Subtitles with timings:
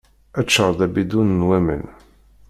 [0.45, 1.85] Ččar-d abidun n waman.